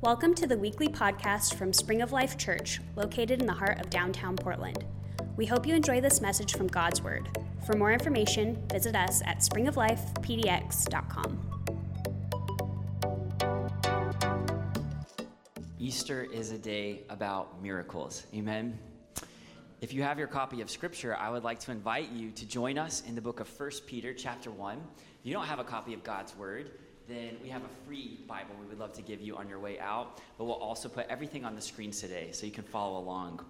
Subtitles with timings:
[0.00, 3.90] Welcome to the weekly podcast from Spring of Life Church, located in the heart of
[3.90, 4.84] downtown Portland.
[5.36, 7.36] We hope you enjoy this message from God's Word.
[7.66, 11.40] For more information, visit us at springoflifepdx.com.
[15.80, 18.24] Easter is a day about miracles.
[18.32, 18.78] Amen.
[19.80, 22.78] If you have your copy of scripture, I would like to invite you to join
[22.78, 24.78] us in the book of 1 Peter chapter 1.
[24.78, 26.70] If you don't have a copy of God's word,
[27.08, 29.80] then we have a free Bible we would love to give you on your way
[29.80, 33.40] out, but we'll also put everything on the screens today so you can follow along.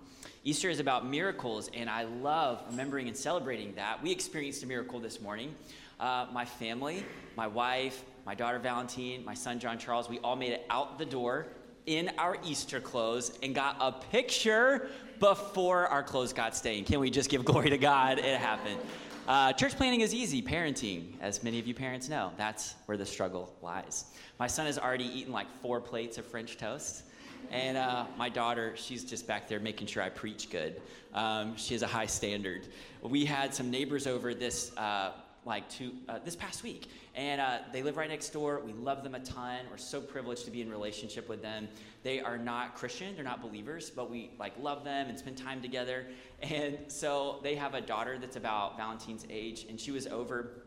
[0.44, 4.00] Easter is about miracles, and I love remembering and celebrating that.
[4.00, 5.56] We experienced a miracle this morning.
[5.98, 7.04] Uh, my family,
[7.36, 11.04] my wife, my daughter Valentine, my son John Charles, we all made it out the
[11.04, 11.48] door
[11.86, 16.86] in our Easter clothes and got a picture before our clothes got stained.
[16.86, 18.20] Can we just give glory to God?
[18.20, 18.78] It happened.
[19.28, 20.40] Uh, church planning is easy.
[20.40, 24.06] Parenting, as many of you parents know, that's where the struggle lies.
[24.38, 27.02] My son has already eaten like four plates of French toast.
[27.50, 30.80] And uh, my daughter, she's just back there making sure I preach good.
[31.12, 32.68] Um, she has a high standard.
[33.02, 35.12] We had some neighbors over this uh,
[35.48, 36.88] like two, uh, this past week.
[37.16, 38.60] And uh, they live right next door.
[38.64, 39.60] We love them a ton.
[39.70, 41.66] We're so privileged to be in relationship with them.
[42.04, 45.60] They are not Christian, they're not believers, but we like love them and spend time
[45.60, 46.06] together.
[46.40, 50.62] And so they have a daughter that's about Valentine's age, and she was over.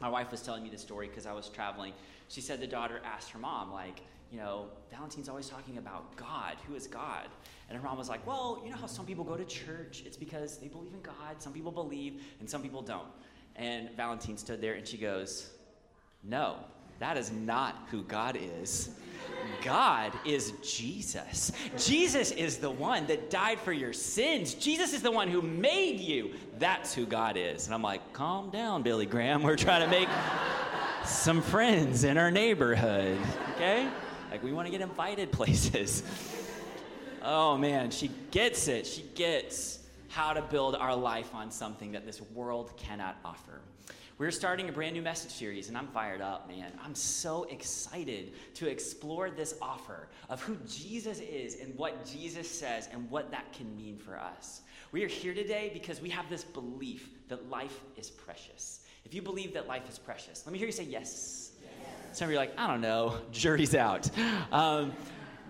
[0.00, 1.94] My wife was telling me the story because I was traveling.
[2.28, 6.58] She said the daughter asked her mom, like, you know, Valentine's always talking about God.
[6.68, 7.26] Who is God?
[7.68, 10.04] And her mom was like, well, you know how some people go to church?
[10.06, 11.40] It's because they believe in God.
[11.40, 13.08] Some people believe, and some people don't.
[13.56, 15.50] And Valentine stood there and she goes,
[16.22, 16.56] No,
[16.98, 18.90] that is not who God is.
[19.62, 21.52] God is Jesus.
[21.76, 24.54] Jesus is the one that died for your sins.
[24.54, 26.32] Jesus is the one who made you.
[26.58, 27.66] That's who God is.
[27.66, 29.42] And I'm like, calm down, Billy Graham.
[29.42, 30.08] We're trying to make
[31.04, 33.18] some friends in our neighborhood,
[33.54, 33.88] okay?
[34.30, 36.02] Like, we want to get invited places.
[37.22, 38.86] Oh man, she gets it.
[38.86, 43.60] She gets how to build our life on something that this world cannot offer.
[44.18, 46.72] We're starting a brand new message series, and I'm fired up, man.
[46.82, 52.88] I'm so excited to explore this offer of who Jesus is and what Jesus says
[52.90, 54.62] and what that can mean for us.
[54.90, 58.86] We are here today because we have this belief that life is precious.
[59.04, 61.50] If you believe that life is precious, let me hear you say yes.
[61.62, 62.18] yes.
[62.18, 64.08] Some of you are like, I don't know, jury's out.
[64.50, 64.94] Um,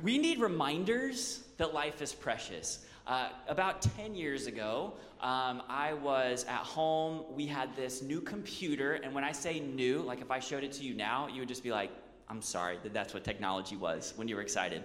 [0.02, 2.84] we need reminders that life is precious.
[3.06, 7.24] Uh, about 10 years ago, um, I was at home.
[7.30, 10.72] We had this new computer, and when I say new, like if I showed it
[10.72, 11.92] to you now, you would just be like,
[12.28, 14.82] I'm sorry that that's what technology was when you were excited.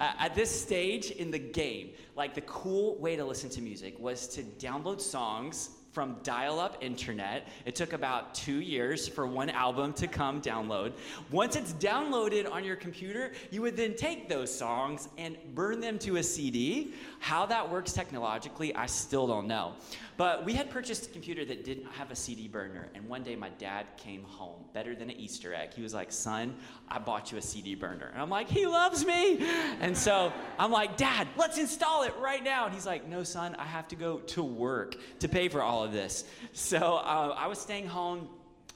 [0.00, 3.96] Uh, at this stage in the game, like the cool way to listen to music
[4.00, 7.48] was to download songs from dial up internet.
[7.64, 10.92] It took about two years for one album to come download.
[11.30, 15.98] Once it's downloaded on your computer, you would then take those songs and burn them
[16.00, 16.94] to a CD.
[17.18, 19.74] How that works technologically, I still don't know.
[20.16, 23.36] But we had purchased a computer that didn't have a CD burner, and one day
[23.36, 25.72] my dad came home, better than an Easter egg.
[25.72, 26.54] He was like, Son,
[26.88, 28.10] I bought you a CD burner.
[28.12, 29.38] And I'm like, He loves me.
[29.80, 32.66] And so I'm like, Dad, let's install it right now.
[32.66, 35.79] And he's like, No, son, I have to go to work to pay for all
[35.84, 36.24] of this.
[36.52, 38.28] So uh, I was staying home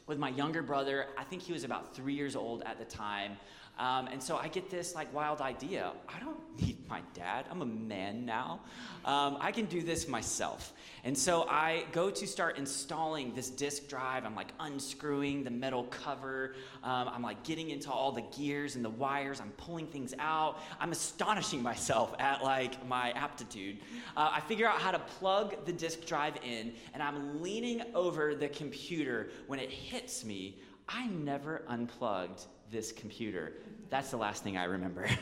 [0.06, 1.06] with my younger brother.
[1.16, 3.36] I think he was about three years old at the time.
[3.78, 5.92] Um, and so I get this like wild idea.
[6.08, 7.46] I don't need my dad.
[7.50, 8.60] I'm a man now.
[9.04, 10.72] Um, I can do this myself.
[11.02, 14.24] And so I go to start installing this disk drive.
[14.24, 16.54] I'm like unscrewing the metal cover.
[16.84, 19.40] Um, I'm like getting into all the gears and the wires.
[19.40, 20.60] I'm pulling things out.
[20.78, 23.78] I'm astonishing myself at like my aptitude.
[24.16, 28.36] Uh, I figure out how to plug the disk drive in, and I'm leaning over
[28.36, 30.58] the computer when it hits me.
[30.88, 33.52] I never unplugged this computer.
[33.88, 35.08] That's the last thing I remember.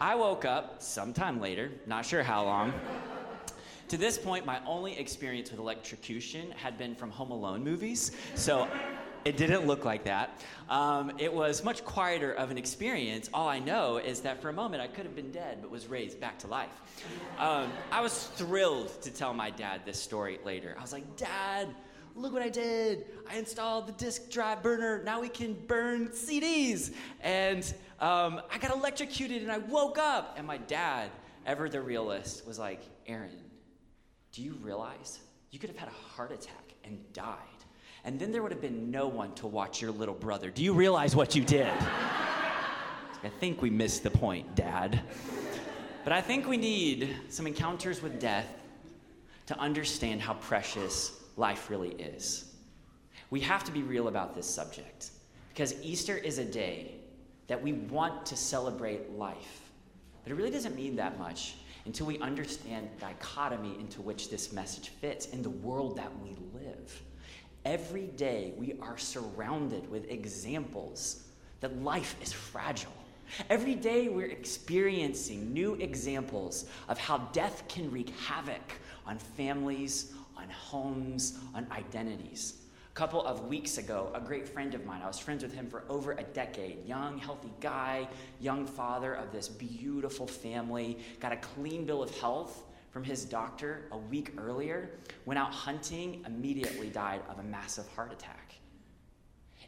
[0.00, 2.72] I woke up sometime later, not sure how long.
[3.88, 8.66] To this point, my only experience with electrocution had been from Home Alone movies, so
[9.26, 10.40] it didn't look like that.
[10.70, 13.28] Um, it was much quieter of an experience.
[13.34, 15.88] All I know is that for a moment I could have been dead, but was
[15.88, 16.80] raised back to life.
[17.38, 20.74] Um, I was thrilled to tell my dad this story later.
[20.78, 21.68] I was like, Dad,
[22.14, 23.06] look what I did.
[23.30, 25.02] I installed the disk drive burner.
[25.04, 26.92] Now we can burn CDs.
[27.20, 27.62] And
[28.00, 30.34] um, I got electrocuted and I woke up.
[30.36, 31.10] And my dad,
[31.46, 33.30] ever the realist, was like, Aaron,
[34.32, 35.20] do you realize
[35.50, 37.36] you could have had a heart attack and died?
[38.04, 40.50] And then there would have been no one to watch your little brother.
[40.50, 41.72] Do you realize what you did?
[43.24, 45.00] I think we missed the point, Dad.
[46.02, 48.48] But I think we need some encounters with death
[49.46, 52.52] to understand how precious life really is.
[53.30, 55.10] We have to be real about this subject
[55.48, 56.96] because Easter is a day
[57.46, 59.70] that we want to celebrate life.
[60.22, 64.52] But it really doesn't mean that much until we understand the dichotomy into which this
[64.52, 67.02] message fits in the world that we live.
[67.64, 71.24] Every day we are surrounded with examples
[71.60, 72.92] that life is fragile.
[73.48, 78.72] Every day we're experiencing new examples of how death can wreak havoc
[79.06, 80.12] on families,
[80.42, 82.54] on homes, on identities.
[82.90, 85.66] A couple of weeks ago, a great friend of mine, I was friends with him
[85.66, 88.06] for over a decade, young, healthy guy,
[88.38, 93.86] young father of this beautiful family, got a clean bill of health from his doctor
[93.92, 94.90] a week earlier,
[95.24, 98.54] went out hunting, immediately died of a massive heart attack.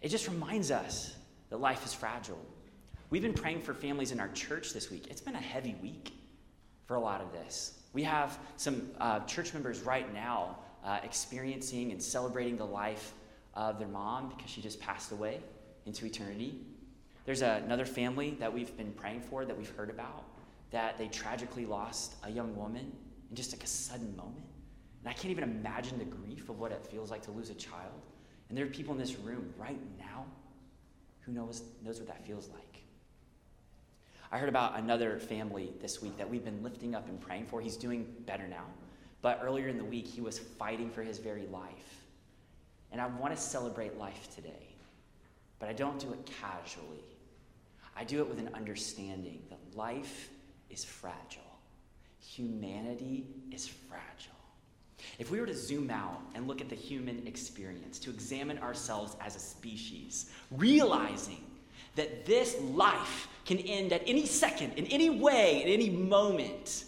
[0.02, 1.16] It just reminds us
[1.48, 2.44] that life is fragile.
[3.08, 5.06] We've been praying for families in our church this week.
[5.08, 6.12] It's been a heavy week
[6.86, 7.78] for a lot of this.
[7.94, 13.14] We have some uh, church members right now uh, experiencing and celebrating the life
[13.54, 15.40] of their mom because she just passed away
[15.86, 16.60] into eternity.
[17.24, 20.24] There's a, another family that we've been praying for that we've heard about
[20.70, 22.92] that they tragically lost a young woman
[23.30, 24.44] in just like a sudden moment.
[25.04, 27.54] And I can't even imagine the grief of what it feels like to lose a
[27.54, 28.02] child.
[28.48, 30.24] And there are people in this room right now
[31.20, 32.73] who knows, knows what that feels like.
[34.34, 37.60] I heard about another family this week that we've been lifting up and praying for.
[37.60, 38.64] He's doing better now.
[39.22, 42.02] But earlier in the week, he was fighting for his very life.
[42.90, 44.74] And I want to celebrate life today.
[45.60, 47.04] But I don't do it casually.
[47.96, 50.30] I do it with an understanding that life
[50.68, 51.42] is fragile,
[52.20, 54.32] humanity is fragile.
[55.20, 59.16] If we were to zoom out and look at the human experience, to examine ourselves
[59.20, 61.44] as a species, realizing
[61.96, 66.84] that this life can end at any second, in any way, at any moment,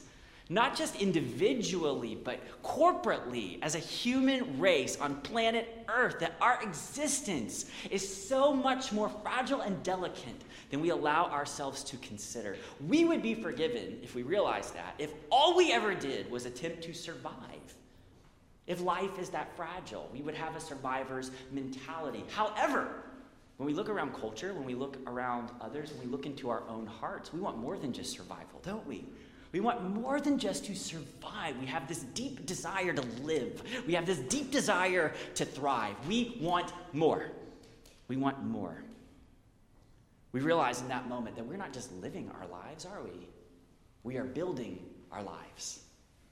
[0.48, 7.66] not just individually, but corporately as a human race on planet Earth, that our existence
[7.90, 12.56] is so much more fragile and delicate than we allow ourselves to consider.
[12.86, 16.82] We would be forgiven if we realized that, if all we ever did was attempt
[16.82, 17.32] to survive.
[18.66, 22.24] If life is that fragile, we would have a survivor's mentality.
[22.28, 23.02] However,
[23.56, 26.62] when we look around culture, when we look around others, when we look into our
[26.68, 29.06] own hearts, we want more than just survival, don't we?
[29.52, 31.56] We want more than just to survive.
[31.58, 33.62] We have this deep desire to live.
[33.86, 35.94] We have this deep desire to thrive.
[36.06, 37.30] We want more.
[38.08, 38.82] We want more.
[40.32, 43.26] We realize in that moment that we're not just living our lives, are we?
[44.02, 45.80] We are building our lives.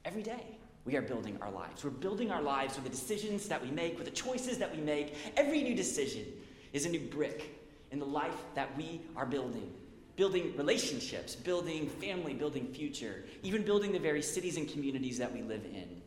[0.04, 1.82] Every day, we are building our lives.
[1.82, 4.82] We're building our lives with the decisions that we make, with the choices that we
[4.82, 5.14] make.
[5.38, 6.26] Every new decision
[6.74, 7.58] is a new brick
[7.90, 9.72] in the life that we are building
[10.16, 15.42] building relationships, building family, building future, even building the very cities and communities that we
[15.42, 16.00] live in.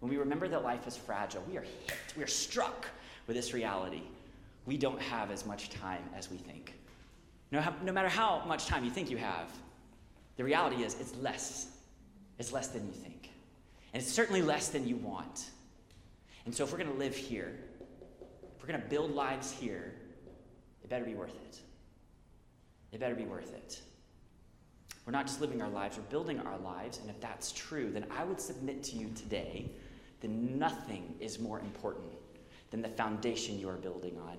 [0.00, 2.86] When we remember that life is fragile, we are hit, we are struck
[3.26, 4.02] with this reality.
[4.66, 6.74] We don't have as much time as we think.
[7.50, 9.48] No, no matter how much time you think you have,
[10.36, 11.68] the reality is it's less.
[12.38, 13.30] It's less than you think.
[13.92, 15.50] And it's certainly less than you want.
[16.46, 17.56] And so if we're going to live here,
[18.64, 19.92] we're going to build lives here,
[20.82, 21.58] it better be worth it.
[22.92, 23.82] It better be worth it.
[25.04, 26.98] We're not just living our lives, we're building our lives.
[26.98, 29.70] And if that's true, then I would submit to you today
[30.22, 32.10] that nothing is more important
[32.70, 34.38] than the foundation you are building on.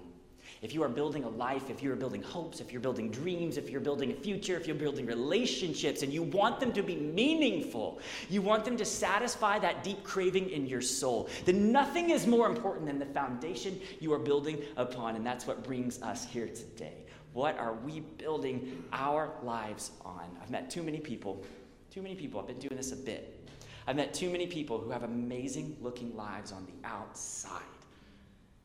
[0.62, 3.58] If you are building a life, if you are building hopes, if you're building dreams,
[3.58, 6.96] if you're building a future, if you're building relationships, and you want them to be
[6.96, 12.26] meaningful, you want them to satisfy that deep craving in your soul, then nothing is
[12.26, 15.16] more important than the foundation you are building upon.
[15.16, 17.06] And that's what brings us here today.
[17.34, 20.24] What are we building our lives on?
[20.42, 21.44] I've met too many people,
[21.92, 22.40] too many people.
[22.40, 23.50] I've been doing this a bit.
[23.88, 27.62] I've met too many people who have amazing looking lives on the outside,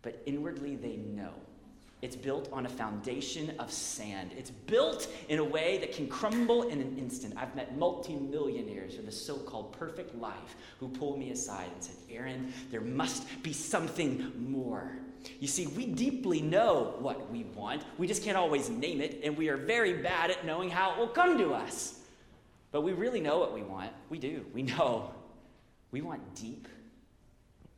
[0.03, 1.35] but inwardly they know
[2.03, 4.31] it's built on a foundation of sand.
[4.37, 7.35] It's built in a way that can crumble in an instant.
[7.37, 11.97] I've met multimillionaires with a so called perfect life who pulled me aside and said,
[12.11, 14.93] Aaron, there must be something more.
[15.39, 17.85] You see, we deeply know what we want.
[17.99, 20.99] We just can't always name it, and we are very bad at knowing how it
[20.99, 22.01] will come to us.
[22.73, 23.91] But we really know what we want.
[24.09, 24.47] We do.
[24.55, 25.11] We know.
[25.91, 26.69] We want deep,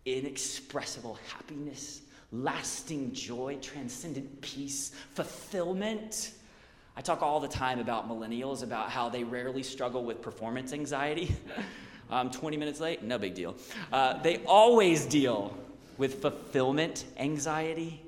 [0.04, 6.32] inexpressible happiness, lasting joy, transcendent peace, fulfillment.
[6.96, 11.34] I talk all the time about millennials, about how they rarely struggle with performance anxiety.
[12.10, 13.54] I'm 20 minutes late, no big deal.
[13.92, 15.56] Uh, they always deal
[15.98, 18.02] with fulfillment anxiety,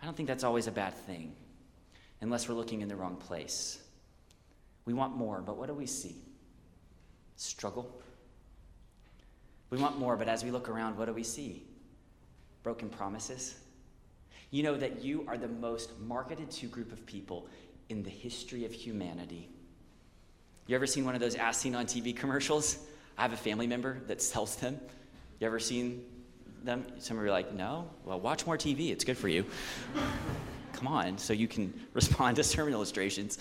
[0.00, 1.34] I don't think that's always a bad thing
[2.20, 3.78] unless we're looking in the wrong place.
[4.84, 6.16] We want more, but what do we see?
[7.36, 8.00] Struggle.
[9.70, 11.62] We want more, but as we look around, what do we see?
[12.62, 13.56] Broken promises.
[14.50, 17.46] you know that you are the most marketed to group of people
[17.88, 19.48] in the history of humanity.
[20.66, 22.78] You ever seen one of those as seen on TV commercials?
[23.16, 24.78] I have a family member that sells them.
[25.40, 26.04] You ever seen
[26.62, 26.84] them?
[26.98, 27.88] Some of you are like, no?
[28.04, 28.90] Well, watch more TV.
[28.90, 29.44] It's good for you.
[30.72, 33.38] Come on, so you can respond to sermon illustrations.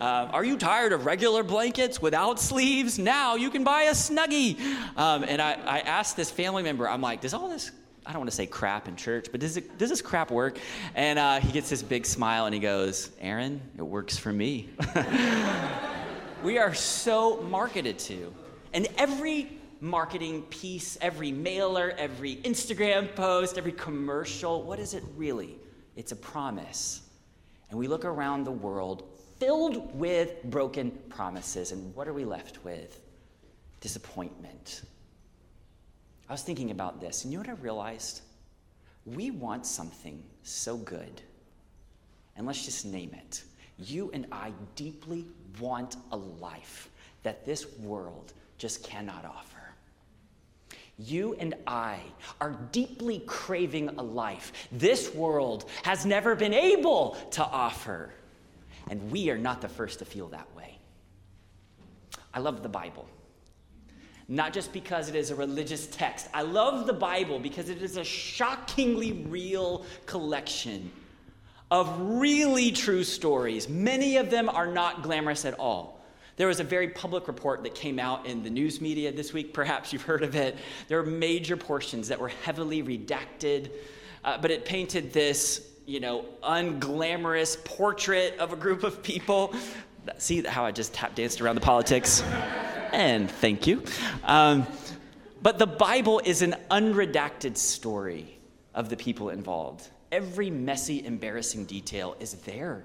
[0.00, 2.98] Uh, are you tired of regular blankets without sleeves?
[2.98, 4.58] Now you can buy a Snuggie.
[4.96, 7.70] Um, and I, I asked this family member, I'm like, does all this
[8.10, 10.58] I don't want to say crap in church, but does, it, does this crap work?
[10.96, 14.68] And uh, he gets this big smile and he goes, Aaron, it works for me.
[16.42, 18.34] we are so marketed to.
[18.72, 25.56] And every marketing piece, every mailer, every Instagram post, every commercial, what is it really?
[25.94, 27.02] It's a promise.
[27.70, 29.04] And we look around the world
[29.38, 31.70] filled with broken promises.
[31.70, 33.00] And what are we left with?
[33.80, 34.82] Disappointment.
[36.30, 38.20] I was thinking about this, and you know what I realized?
[39.04, 41.20] We want something so good.
[42.36, 43.42] And let's just name it.
[43.78, 45.26] You and I deeply
[45.58, 46.88] want a life
[47.24, 49.74] that this world just cannot offer.
[50.98, 51.98] You and I
[52.40, 58.14] are deeply craving a life this world has never been able to offer.
[58.88, 60.78] And we are not the first to feel that way.
[62.32, 63.08] I love the Bible.
[64.30, 66.28] Not just because it is a religious text.
[66.32, 70.92] I love the Bible because it is a shockingly real collection
[71.68, 73.68] of really true stories.
[73.68, 76.00] Many of them are not glamorous at all.
[76.36, 79.52] There was a very public report that came out in the news media this week.
[79.52, 80.56] Perhaps you've heard of it.
[80.86, 83.72] There are major portions that were heavily redacted,
[84.24, 89.56] uh, but it painted this, you know, unglamorous portrait of a group of people.
[90.18, 92.22] See how I just tap danced around the politics?
[92.92, 93.82] and thank you.
[94.24, 94.66] Um,
[95.42, 98.38] but the Bible is an unredacted story
[98.74, 99.88] of the people involved.
[100.12, 102.84] Every messy, embarrassing detail is there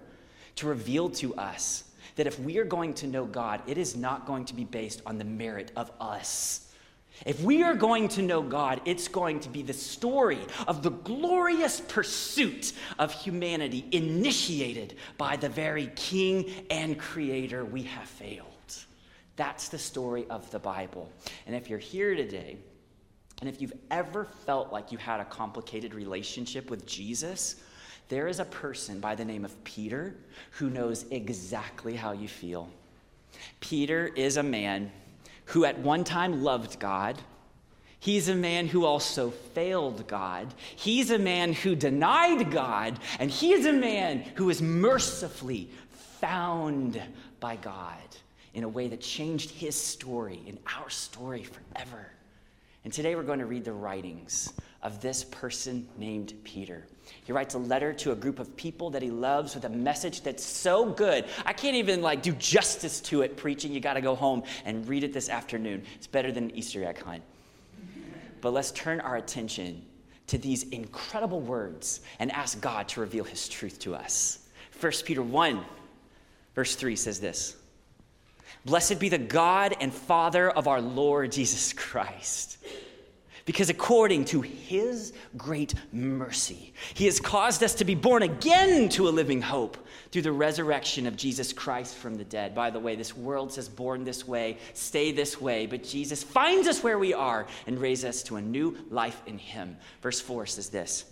[0.56, 1.84] to reveal to us
[2.16, 5.02] that if we are going to know God, it is not going to be based
[5.06, 6.62] on the merit of us.
[7.26, 10.92] If we are going to know God, it's going to be the story of the
[10.92, 18.55] glorious pursuit of humanity initiated by the very King and Creator we have failed.
[19.36, 21.12] That's the story of the Bible.
[21.46, 22.58] And if you're here today,
[23.42, 27.58] and if you've ever felt like you had a complicated relationship with Jesus,
[28.08, 30.16] there is a person by the name of Peter
[30.52, 32.70] who knows exactly how you feel.
[33.60, 34.92] Peter is a man
[35.46, 37.22] who at one time loved God.
[38.00, 40.54] He's a man who also failed God.
[40.76, 43.00] He's a man who denied God.
[43.20, 45.70] And he is a man who is mercifully
[46.22, 47.02] found
[47.40, 47.98] by God
[48.56, 52.08] in a way that changed his story and our story forever.
[52.86, 56.86] And today we're going to read the writings of this person named Peter.
[57.26, 60.22] He writes a letter to a group of people that he loves with a message
[60.22, 61.26] that's so good.
[61.46, 63.74] I can't even like do justice to it preaching.
[63.74, 65.84] You got to go home and read it this afternoon.
[65.96, 67.24] It's better than an Easter egg hunt.
[68.40, 69.84] But let's turn our attention
[70.28, 74.48] to these incredible words and ask God to reveal his truth to us.
[74.80, 75.66] 1 Peter 1
[76.54, 77.58] verse 3 says this.
[78.64, 82.58] Blessed be the God and Father of our Lord Jesus Christ
[83.46, 89.08] because according to his great mercy, he has caused us to be born again to
[89.08, 89.78] a living hope
[90.12, 92.56] through the resurrection of Jesus Christ from the dead.
[92.56, 96.68] By the way, this world says born this way, stay this way, but Jesus finds
[96.68, 99.78] us where we are and raises us to a new life in him.
[100.02, 101.06] Verse 4 says this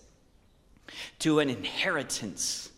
[1.20, 2.72] to an inheritance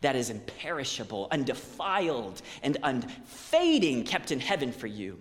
[0.00, 5.18] that is imperishable, undefiled, and unfading, kept in heaven for you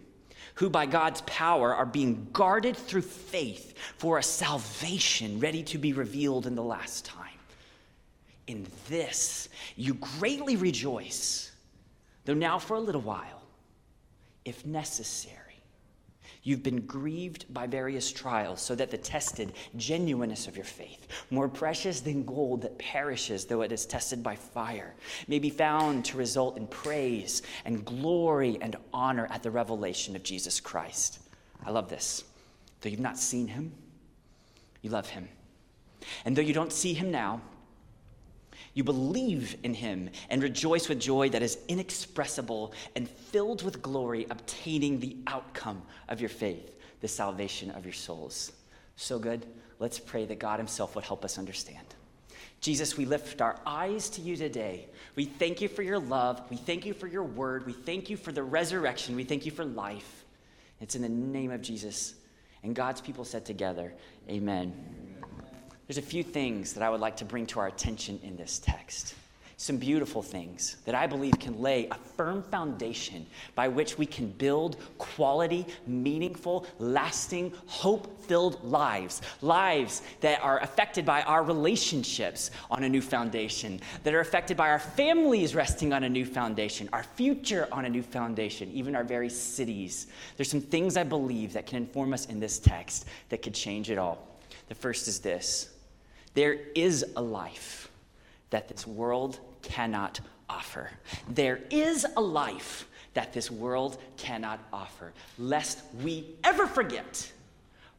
[0.58, 5.94] who by God's power are being guarded through faith for a salvation ready to be
[5.94, 7.28] revealed in the last time.
[8.48, 11.52] In this you greatly rejoice,
[12.26, 13.44] though now for a little while,
[14.46, 15.47] if necessary
[16.48, 21.50] You've been grieved by various trials, so that the tested genuineness of your faith, more
[21.50, 24.96] precious than gold that perishes though it is tested by fire,
[25.28, 30.24] may be found to result in praise and glory and honor at the revelation of
[30.24, 31.20] Jesus Christ.
[31.66, 32.24] I love this.
[32.80, 33.74] Though you've not seen him,
[34.82, 35.28] you love him.
[36.24, 37.42] And though you don't see him now,
[38.78, 44.28] you believe in him and rejoice with joy that is inexpressible and filled with glory,
[44.30, 48.52] obtaining the outcome of your faith, the salvation of your souls.
[48.96, 49.48] So good.
[49.80, 51.88] Let's pray that God himself would help us understand.
[52.62, 54.86] Jesus, we lift our eyes to you today.
[55.16, 56.44] We thank you for your love.
[56.52, 57.66] We thank you for your word.
[57.66, 59.16] We thank you for the resurrection.
[59.16, 60.24] We thank you for life.
[60.82, 62.14] It's in the name of Jesus.
[62.62, 63.96] And God's people said together,
[64.30, 65.07] Amen.
[65.88, 68.60] There's a few things that I would like to bring to our attention in this
[68.60, 69.16] text
[69.60, 73.26] some beautiful things that I believe can lay a firm foundation
[73.56, 79.24] by which we can build quality, meaningful, lasting, hope filled lives.
[79.42, 84.70] Lives that are affected by our relationships on a new foundation, that are affected by
[84.70, 89.04] our families resting on a new foundation, our future on a new foundation, even our
[89.04, 90.06] very cities.
[90.36, 93.90] There's some things I believe that can inform us in this text that could change
[93.90, 94.20] it all.
[94.70, 95.70] The first is this
[96.38, 97.90] there is a life
[98.52, 100.92] that this world cannot offer.
[101.28, 105.14] There is a life that this world cannot offer.
[105.40, 107.32] Lest we ever forget,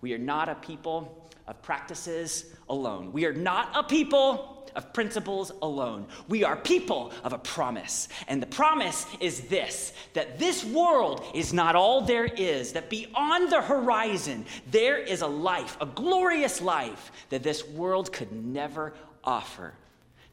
[0.03, 3.13] we are not a people of practices alone.
[3.13, 6.07] We are not a people of principles alone.
[6.29, 8.09] We are people of a promise.
[8.29, 13.51] And the promise is this that this world is not all there is, that beyond
[13.51, 18.95] the horizon, there is a life, a glorious life that this world could never
[19.25, 19.75] offer.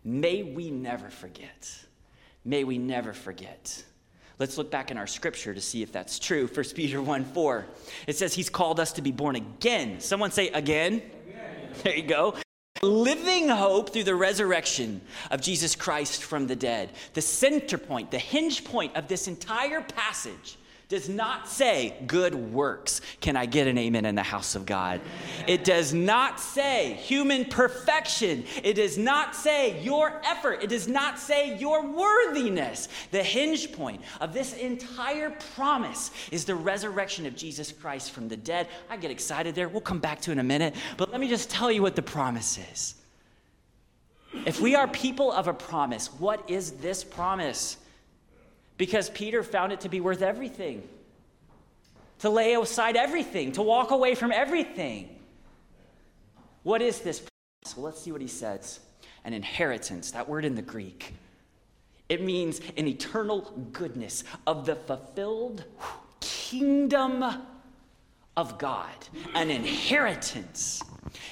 [0.04, 1.78] May we never forget.
[2.46, 3.84] May we never forget.
[4.38, 6.46] Let's look back in our scripture to see if that's true.
[6.46, 7.66] 1 Peter 1 4.
[8.06, 10.00] It says he's called us to be born again.
[10.00, 11.02] Someone say again.
[11.28, 11.70] again.
[11.84, 12.36] There you go.
[12.82, 15.01] Living hope through the resurrection
[15.32, 16.91] of Jesus Christ from the dead.
[17.13, 23.01] The center point, the hinge point of this entire passage does not say good works.
[23.20, 25.01] Can I get an amen in the house of God?
[25.48, 28.46] It does not say human perfection.
[28.63, 30.63] It does not say your effort.
[30.63, 32.88] It does not say your worthiness.
[33.12, 38.38] The hinge point of this entire promise is the resurrection of Jesus Christ from the
[38.38, 38.68] dead.
[38.89, 39.68] I get excited there.
[39.68, 40.75] We'll come back to in a minute.
[40.98, 42.96] But let me just tell you what the promise is.
[44.46, 47.77] If we are people of a promise, what is this promise?
[48.77, 50.88] Because Peter found it to be worth everything,
[52.20, 55.10] to lay aside everything, to walk away from everything.
[56.63, 57.24] What is this?
[57.75, 58.79] Well, let's see what he says.
[59.24, 61.13] An inheritance, that word in the Greek.
[62.10, 65.64] It means an eternal goodness of the fulfilled
[66.20, 67.24] kingdom
[68.38, 68.94] of God,
[69.33, 70.81] an inheritance.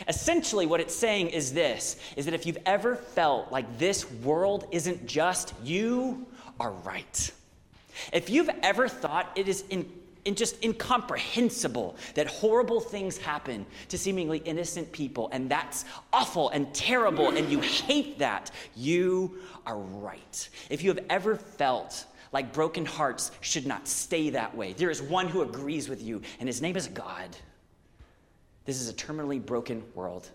[0.08, 4.67] Essentially, what it's saying is this is that if you've ever felt like this world
[4.71, 6.25] isn't just you
[6.63, 7.32] are right.
[8.13, 9.88] If you've ever thought it is in,
[10.23, 16.73] in just incomprehensible that horrible things happen to seemingly innocent people, and that's awful and
[16.73, 20.49] terrible, and you hate that, you are right.
[20.69, 25.02] If you have ever felt like broken hearts should not stay that way, there is
[25.02, 27.36] one who agrees with you, and his name is God.
[28.63, 30.30] This is a terminally broken world.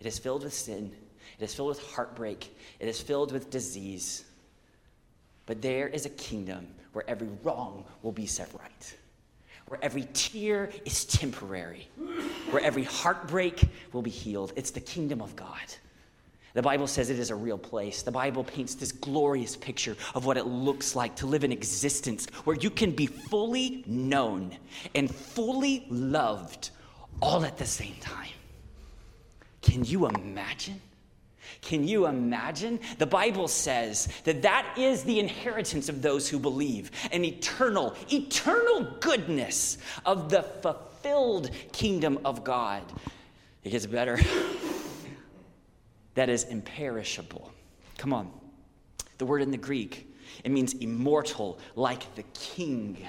[0.00, 0.92] It is filled with sin,
[1.38, 4.24] it is filled with heartbreak, it is filled with disease.
[5.46, 8.94] But there is a kingdom where every wrong will be set right,
[9.66, 11.88] where every tear is temporary,
[12.50, 14.52] where every heartbreak will be healed.
[14.56, 15.74] It's the kingdom of God.
[16.54, 18.02] The Bible says it is a real place.
[18.02, 22.26] The Bible paints this glorious picture of what it looks like to live an existence
[22.44, 24.54] where you can be fully known
[24.94, 26.70] and fully loved
[27.22, 28.28] all at the same time.
[29.62, 30.80] Can you imagine?
[31.60, 32.80] Can you imagine?
[32.98, 38.96] The Bible says that that is the inheritance of those who believe an eternal, eternal
[39.00, 42.82] goodness of the fulfilled kingdom of God.
[43.64, 44.18] It gets better.
[46.14, 47.52] that is imperishable.
[47.98, 48.30] Come on.
[49.18, 50.12] The word in the Greek,
[50.42, 53.06] it means immortal, like the king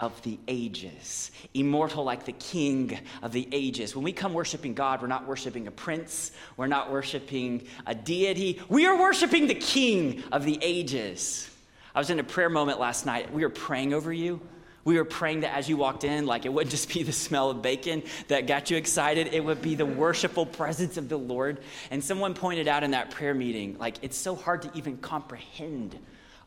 [0.00, 3.94] of the ages, immortal like the King of the ages.
[3.94, 8.60] When we come worshiping God, we're not worshiping a prince, we're not worshiping a deity,
[8.68, 11.48] we are worshiping the King of the ages.
[11.94, 13.32] I was in a prayer moment last night.
[13.32, 14.40] We were praying over you.
[14.84, 17.50] We were praying that as you walked in, like it wouldn't just be the smell
[17.50, 21.60] of bacon that got you excited, it would be the worshipful presence of the Lord.
[21.90, 25.98] And someone pointed out in that prayer meeting, like it's so hard to even comprehend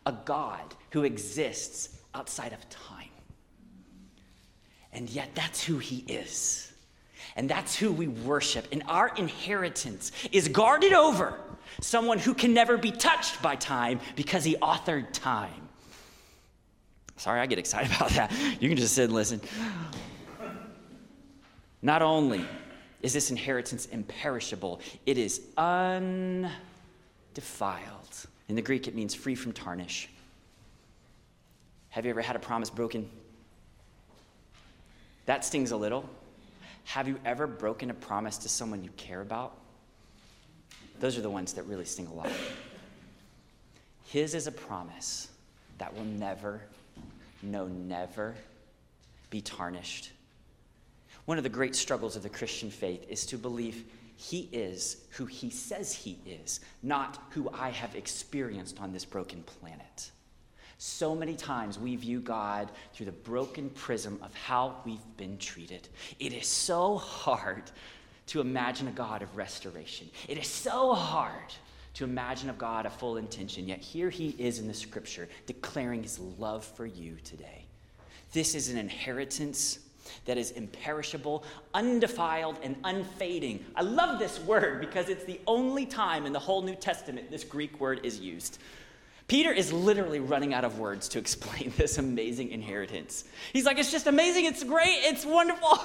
[0.06, 2.97] a God who exists outside of time.
[4.98, 6.74] And yet, that's who he is.
[7.36, 8.68] And that's who we worship.
[8.72, 11.40] And our inheritance is guarded over
[11.82, 15.70] someone who can never be touched by time because he authored time.
[17.16, 18.32] Sorry, I get excited about that.
[18.60, 19.40] You can just sit and listen.
[21.84, 22.44] Not only
[23.04, 26.56] is this inheritance imperishable, it is undefiled.
[28.50, 30.10] In the Greek, it means free from tarnish.
[31.90, 33.08] Have you ever had a promise broken?
[35.28, 36.10] That stings a little.
[36.86, 39.56] Have you ever broken a promise to someone you care about?
[41.00, 42.32] Those are the ones that really sting a lot.
[44.06, 45.28] His is a promise
[45.78, 46.62] that will never,
[47.44, 48.36] no, never
[49.30, 50.12] be tarnished.
[51.26, 53.84] One of the great struggles of the Christian faith is to believe
[54.16, 59.44] He is who he says he is, not who I have experienced on this broken
[59.44, 60.12] planet.
[60.78, 65.88] So many times we view God through the broken prism of how we've been treated.
[66.20, 67.64] It is so hard
[68.28, 70.10] to imagine a God of restoration.
[70.28, 71.54] It is so hard
[71.96, 76.04] to imagine a God of full intention, yet here he is in the scripture declaring
[76.04, 77.66] his love for you today.
[78.34, 79.80] This is an inheritance
[80.26, 83.66] that is imperishable, undefiled, and unfading.
[83.76, 87.44] I love this word because it's the only time in the whole New Testament this
[87.44, 88.60] Greek word is used.
[89.28, 93.26] Peter is literally running out of words to explain this amazing inheritance.
[93.52, 95.78] He's like, it's just amazing, it's great, it's wonderful.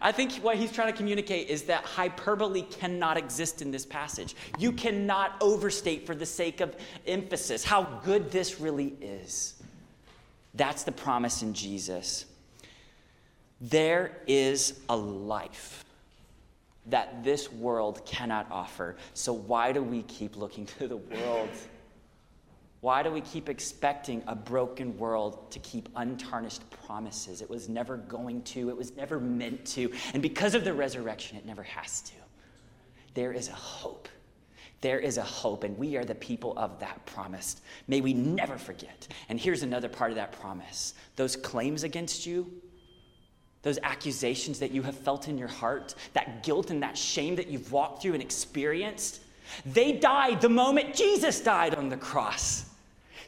[0.00, 4.36] I think what he's trying to communicate is that hyperbole cannot exist in this passage.
[4.58, 9.54] You cannot overstate for the sake of emphasis how good this really is.
[10.54, 12.24] That's the promise in Jesus.
[13.60, 15.84] There is a life
[16.86, 18.96] that this world cannot offer.
[19.12, 21.50] So, why do we keep looking to the world?
[22.86, 27.42] Why do we keep expecting a broken world to keep untarnished promises?
[27.42, 29.92] It was never going to, it was never meant to.
[30.14, 32.12] And because of the resurrection, it never has to.
[33.14, 34.08] There is a hope.
[34.82, 37.60] There is a hope, and we are the people of that promise.
[37.88, 39.08] May we never forget.
[39.28, 42.48] And here's another part of that promise those claims against you,
[43.62, 47.48] those accusations that you have felt in your heart, that guilt and that shame that
[47.48, 49.22] you've walked through and experienced,
[49.64, 52.66] they died the moment Jesus died on the cross.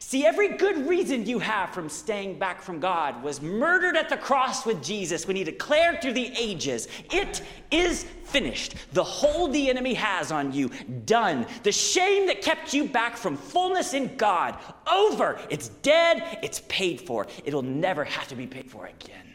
[0.09, 4.17] See, every good reason you have from staying back from God was murdered at the
[4.17, 8.77] cross with Jesus when he declared through the ages, It is finished.
[8.95, 10.71] The hold the enemy has on you,
[11.05, 11.47] done.
[11.63, 14.57] The shame that kept you back from fullness in God,
[14.91, 15.39] over.
[15.51, 17.27] It's dead, it's paid for.
[17.45, 19.35] It'll never have to be paid for again.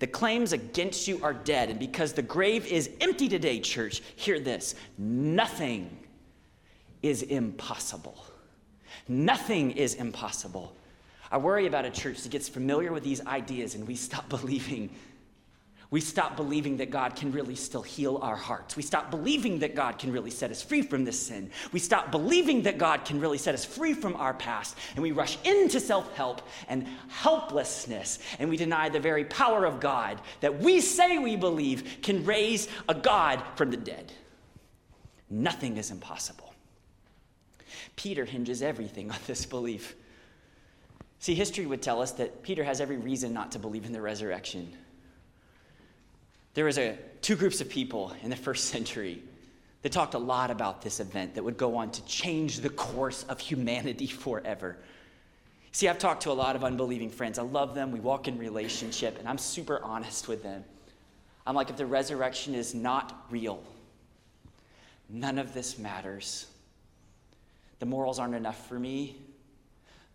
[0.00, 4.38] The claims against you are dead, and because the grave is empty today, church, hear
[4.38, 5.96] this nothing
[7.02, 8.22] is impossible.
[9.08, 10.74] Nothing is impossible.
[11.30, 14.90] I worry about a church that gets familiar with these ideas and we stop believing.
[15.88, 18.74] We stop believing that God can really still heal our hearts.
[18.76, 21.50] We stop believing that God can really set us free from this sin.
[21.72, 24.76] We stop believing that God can really set us free from our past.
[24.94, 28.18] And we rush into self help and helplessness.
[28.40, 32.68] And we deny the very power of God that we say we believe can raise
[32.88, 34.12] a God from the dead.
[35.30, 36.45] Nothing is impossible.
[37.96, 39.96] Peter hinges everything on this belief.
[41.18, 44.00] See, history would tell us that Peter has every reason not to believe in the
[44.00, 44.72] resurrection.
[46.54, 49.22] There was a, two groups of people in the first century
[49.82, 53.24] that talked a lot about this event that would go on to change the course
[53.24, 54.76] of humanity forever.
[55.72, 57.38] See, I've talked to a lot of unbelieving friends.
[57.38, 57.92] I love them.
[57.92, 60.64] We walk in relationship, and I'm super honest with them.
[61.46, 63.62] I'm like, if the resurrection is not real,
[65.10, 66.46] none of this matters.
[67.78, 69.16] The morals aren't enough for me.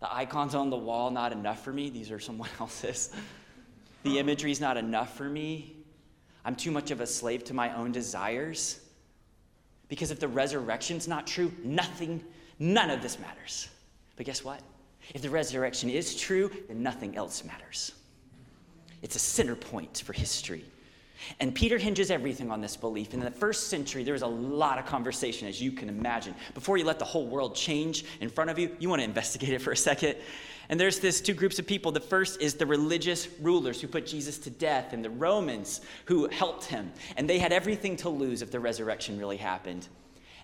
[0.00, 1.90] The icons on the wall, not enough for me.
[1.90, 3.10] These are someone else's.
[4.02, 5.76] The imagery's not enough for me.
[6.44, 8.80] I'm too much of a slave to my own desires.
[9.88, 12.24] Because if the resurrection's not true, nothing,
[12.58, 13.68] none of this matters.
[14.16, 14.60] But guess what?
[15.14, 17.92] If the resurrection is true, then nothing else matters.
[19.02, 20.64] It's a center point for history.
[21.40, 23.14] And Peter hinges everything on this belief.
[23.14, 26.34] In the first century, there was a lot of conversation, as you can imagine.
[26.54, 29.50] Before you let the whole world change in front of you, you want to investigate
[29.50, 30.16] it for a second.
[30.68, 31.92] And there's this two groups of people.
[31.92, 36.28] The first is the religious rulers who put Jesus to death, and the Romans who
[36.28, 36.92] helped him.
[37.16, 39.88] And they had everything to lose if the resurrection really happened.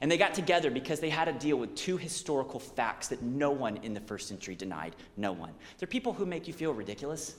[0.00, 3.50] And they got together because they had to deal with two historical facts that no
[3.50, 4.94] one in the first century denied.
[5.16, 5.52] No one.
[5.78, 7.36] They're people who make you feel ridiculous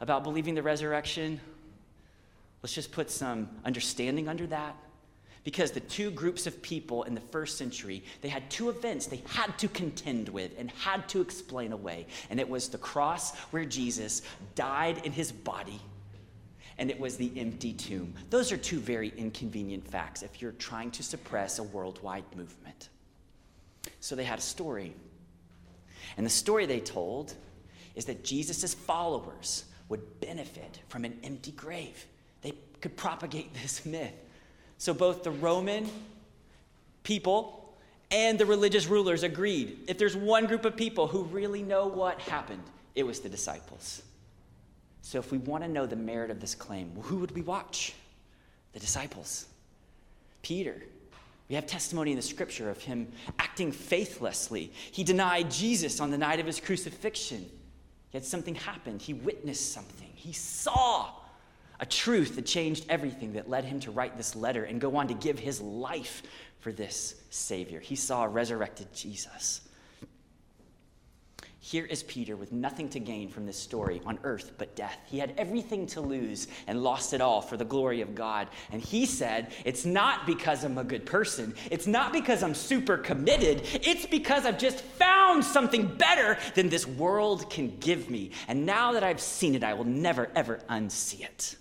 [0.00, 1.40] about believing the resurrection
[2.62, 4.76] Let's just put some understanding under that.
[5.44, 9.22] Because the two groups of people in the first century, they had two events they
[9.26, 12.06] had to contend with and had to explain away.
[12.30, 14.22] And it was the cross where Jesus
[14.54, 15.80] died in his body,
[16.78, 18.14] and it was the empty tomb.
[18.30, 22.88] Those are two very inconvenient facts if you're trying to suppress a worldwide movement.
[23.98, 24.94] So they had a story.
[26.16, 27.34] And the story they told
[27.96, 32.06] is that Jesus' followers would benefit from an empty grave
[32.82, 34.12] could propagate this myth.
[34.78, 35.88] So both the Roman
[37.04, 37.74] people
[38.10, 39.78] and the religious rulers agreed.
[39.88, 42.62] If there's one group of people who really know what happened,
[42.94, 44.02] it was the disciples.
[45.00, 47.94] So if we want to know the merit of this claim, who would we watch?
[48.72, 49.46] The disciples.
[50.42, 50.82] Peter.
[51.48, 54.72] We have testimony in the scripture of him acting faithlessly.
[54.90, 57.48] He denied Jesus on the night of his crucifixion.
[58.12, 59.02] Yet something happened.
[59.02, 60.08] He witnessed something.
[60.14, 61.10] He saw
[61.82, 65.08] a truth that changed everything that led him to write this letter and go on
[65.08, 66.22] to give his life
[66.60, 67.80] for this Savior.
[67.80, 69.62] He saw a resurrected Jesus.
[71.58, 74.96] Here is Peter with nothing to gain from this story on earth but death.
[75.06, 78.46] He had everything to lose and lost it all for the glory of God.
[78.70, 81.52] And he said, It's not because I'm a good person.
[81.68, 83.62] It's not because I'm super committed.
[83.74, 88.30] It's because I've just found something better than this world can give me.
[88.46, 91.56] And now that I've seen it, I will never, ever unsee it.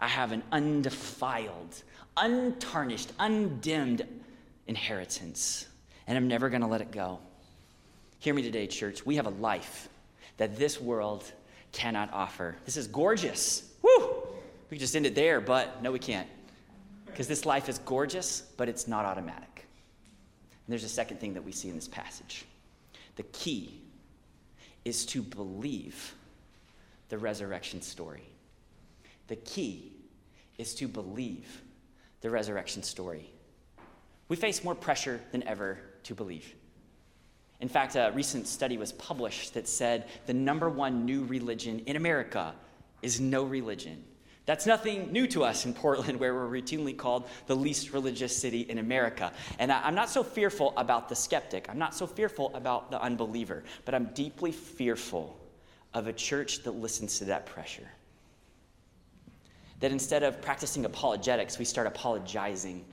[0.00, 1.82] I have an undefiled,
[2.16, 4.06] untarnished, undimmed
[4.66, 5.66] inheritance.
[6.06, 7.18] And I'm never going to let it go.
[8.18, 9.04] Hear me today, church.
[9.04, 9.88] We have a life
[10.38, 11.30] that this world
[11.72, 12.56] cannot offer.
[12.64, 13.70] This is gorgeous.
[13.82, 14.26] Woo!
[14.70, 16.28] We could just end it there, but no, we can't.
[17.04, 19.66] Because this life is gorgeous, but it's not automatic.
[20.66, 22.46] And there's a second thing that we see in this passage.
[23.16, 23.80] The key
[24.84, 26.14] is to believe
[27.10, 28.29] the resurrection story.
[29.30, 29.92] The key
[30.58, 31.62] is to believe
[32.20, 33.30] the resurrection story.
[34.26, 36.52] We face more pressure than ever to believe.
[37.60, 41.94] In fact, a recent study was published that said the number one new religion in
[41.94, 42.56] America
[43.02, 44.02] is no religion.
[44.46, 48.62] That's nothing new to us in Portland, where we're routinely called the least religious city
[48.62, 49.32] in America.
[49.60, 53.62] And I'm not so fearful about the skeptic, I'm not so fearful about the unbeliever,
[53.84, 55.38] but I'm deeply fearful
[55.94, 57.86] of a church that listens to that pressure.
[59.80, 62.84] That instead of practicing apologetics, we start apologizing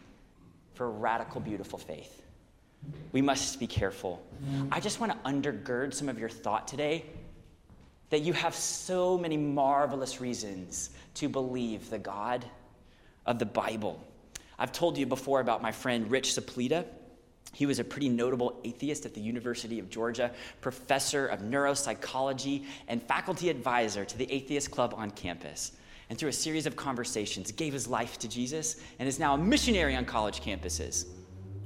[0.73, 2.21] for radical, beautiful faith.
[3.11, 4.23] We must be careful.
[4.71, 7.05] I just want to undergird some of your thought today
[8.09, 12.45] that you have so many marvelous reasons to believe the God
[13.25, 14.01] of the Bible.
[14.57, 16.85] I've told you before about my friend Rich Saplita.
[17.53, 23.01] He was a pretty notable atheist at the University of Georgia, professor of neuropsychology, and
[23.03, 25.73] faculty advisor to the Atheist Club on campus.
[26.09, 29.37] And through a series of conversations, gave his life to Jesus and is now a
[29.37, 31.05] missionary on college campuses.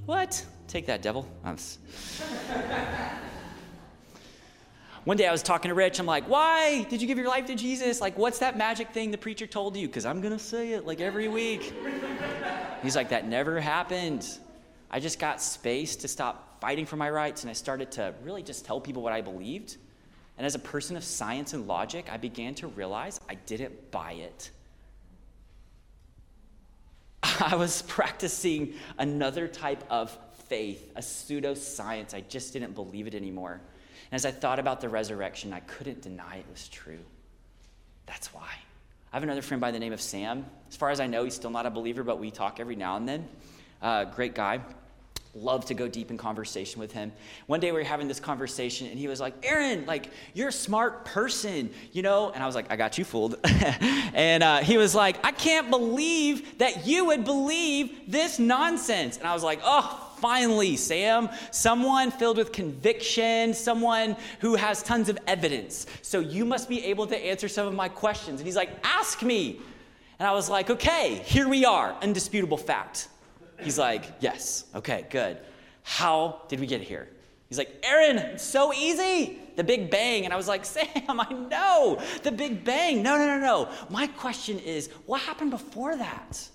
[0.06, 0.44] What?
[0.68, 1.28] Take that, devil.
[5.04, 6.00] One day I was talking to Rich.
[6.00, 8.02] I'm like, why did you give your life to Jesus?
[8.02, 9.88] Like, what's that magic thing the preacher told you?
[9.88, 11.74] Because I'm going to say it like every week.
[12.84, 14.28] He's like, that never happened.
[14.92, 18.44] I just got space to stop fighting for my rights and I started to really
[18.44, 19.78] just tell people what I believed.
[20.42, 24.14] And as a person of science and logic, I began to realize I didn't buy
[24.14, 24.50] it.
[27.22, 32.16] I was practicing another type of faith, a pseudoscience.
[32.16, 33.62] I just didn't believe it anymore.
[34.10, 37.06] And as I thought about the resurrection, I couldn't deny it was true.
[38.08, 38.50] That's why.
[39.14, 40.48] I have another friend by the name of Sam.
[40.70, 42.98] As far as I know, he's still not a believer, but we talk every now
[42.98, 43.30] and then.
[43.80, 44.62] Uh, great guy.
[45.34, 47.12] Love to go deep in conversation with him.
[47.48, 50.54] One day we were having this conversation, and he was like, Aaron, like, you're a
[50.54, 52.32] smart person, you know?
[52.32, 53.38] And I was like, I got you fooled.
[53.46, 59.18] and uh, he was like, I can't believe that you would believe this nonsense.
[59.18, 65.10] And I was like, oh, finally, Sam, someone filled with conviction, someone who has tons
[65.10, 65.88] of evidence.
[66.02, 68.40] So you must be able to answer some of my questions.
[68.40, 69.60] And he's like, Ask me.
[70.20, 73.08] And I was like, Okay, here we are, undisputable fact.
[73.64, 75.38] He's like, Yes, okay, good.
[75.84, 77.10] How did we get here?
[77.50, 79.40] He's like, Aaron, so easy.
[79.58, 80.24] The Big Bang.
[80.24, 82.02] And I was like, Sam, I know.
[82.24, 83.04] The Big Bang.
[83.04, 83.70] No, no, no, no.
[83.90, 86.50] My question is, what happened before that?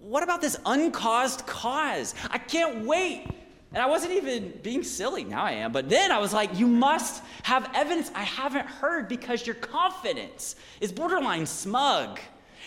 [0.00, 2.14] what about this uncaused cause?
[2.30, 3.26] I can't wait.
[3.72, 5.22] And I wasn't even being silly.
[5.22, 5.70] Now I am.
[5.70, 10.56] But then I was like, you must have evidence I haven't heard because your confidence
[10.80, 12.18] is borderline smug.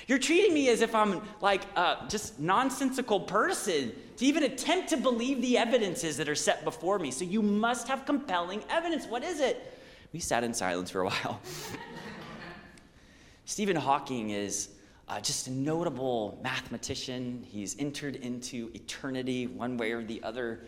[0.08, 4.98] You're treating me as if I'm like a just nonsensical person to even attempt to
[4.98, 7.12] believe the evidences that are set before me.
[7.12, 9.06] So you must have compelling evidence.
[9.06, 9.80] What is it?
[10.12, 11.40] We sat in silence for a while.
[13.46, 14.70] Stephen Hawking is
[15.08, 17.46] uh, just a notable mathematician.
[17.50, 20.62] He's entered into eternity one way or the other.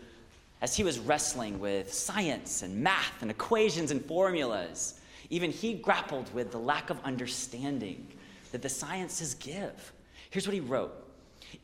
[0.62, 6.32] As he was wrestling with science and math and equations and formulas, even he grappled
[6.34, 8.06] with the lack of understanding
[8.52, 9.92] that the sciences give.
[10.30, 10.92] Here's what he wrote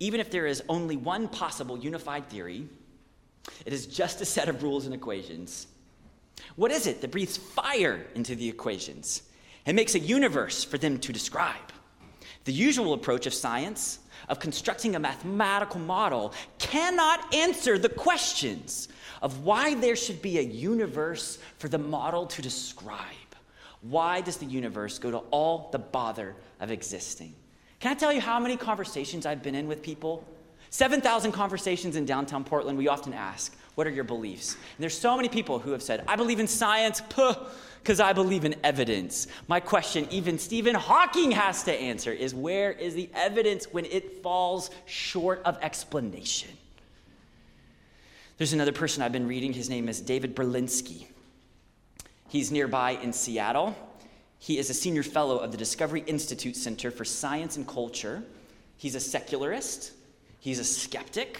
[0.00, 2.68] Even if there is only one possible unified theory,
[3.66, 5.66] it is just a set of rules and equations.
[6.56, 9.22] What is it that breathes fire into the equations
[9.66, 11.72] and makes a universe for them to describe?
[12.44, 18.88] The usual approach of science, of constructing a mathematical model, cannot answer the questions
[19.20, 22.98] of why there should be a universe for the model to describe.
[23.82, 27.34] Why does the universe go to all the bother of existing?
[27.80, 30.24] Can I tell you how many conversations I've been in with people
[30.72, 34.54] 7,000 conversations in downtown Portland, we often ask, What are your beliefs?
[34.54, 37.02] And there's so many people who have said, I believe in science,
[37.82, 39.26] because I believe in evidence.
[39.48, 44.22] My question, even Stephen Hawking has to answer, is where is the evidence when it
[44.22, 46.48] falls short of explanation?
[48.38, 49.52] There's another person I've been reading.
[49.52, 51.04] His name is David Berlinski.
[52.30, 53.76] He's nearby in Seattle.
[54.42, 58.24] He is a senior fellow of the Discovery Institute Center for Science and Culture.
[58.76, 59.92] He's a secularist.
[60.40, 61.38] He's a skeptic.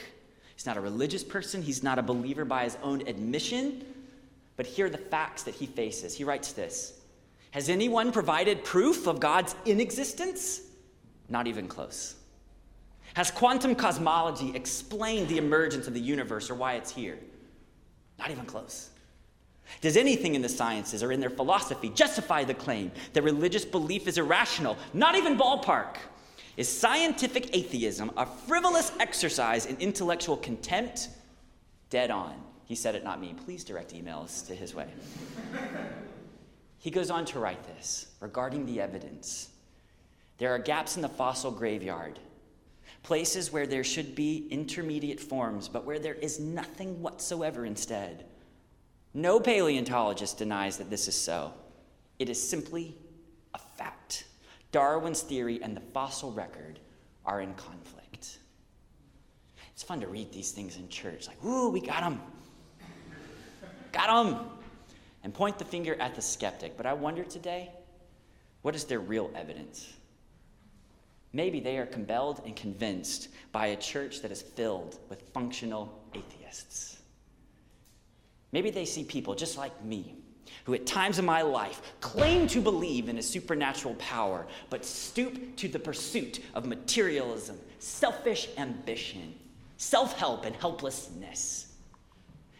[0.54, 1.62] He's not a religious person.
[1.62, 3.84] He's not a believer by his own admission.
[4.56, 6.14] But here are the facts that he faces.
[6.14, 7.00] He writes this
[7.50, 10.60] Has anyone provided proof of God's inexistence?
[11.28, 12.14] Not even close.
[13.14, 17.18] Has quantum cosmology explained the emergence of the universe or why it's here?
[18.20, 18.90] Not even close.
[19.80, 24.06] Does anything in the sciences or in their philosophy justify the claim that religious belief
[24.06, 24.76] is irrational?
[24.92, 25.96] Not even ballpark.
[26.56, 31.08] Is scientific atheism a frivolous exercise in intellectual contempt?
[31.90, 32.34] Dead on.
[32.66, 33.34] He said it, not me.
[33.44, 34.88] Please direct emails to his way.
[36.78, 39.48] he goes on to write this regarding the evidence.
[40.38, 42.18] There are gaps in the fossil graveyard,
[43.02, 48.24] places where there should be intermediate forms, but where there is nothing whatsoever instead.
[49.14, 51.52] No paleontologist denies that this is so.
[52.18, 52.96] It is simply
[53.54, 54.24] a fact.
[54.70, 56.80] Darwin's theory and the fossil record
[57.26, 58.38] are in conflict.
[59.72, 62.20] It's fun to read these things in church, like, ooh, we got them.
[63.90, 64.46] got them.
[65.24, 66.76] And point the finger at the skeptic.
[66.76, 67.70] But I wonder today,
[68.62, 69.92] what is their real evidence?
[71.32, 76.91] Maybe they are compelled and convinced by a church that is filled with functional atheists.
[78.52, 80.14] Maybe they see people just like me
[80.64, 85.56] who at times in my life claim to believe in a supernatural power, but stoop
[85.56, 89.34] to the pursuit of materialism, selfish ambition,
[89.78, 91.72] self help, and helplessness.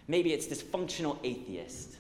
[0.09, 1.97] Maybe it's this functional atheist